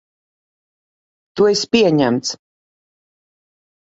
[1.41, 2.33] Tu esi pieņemts.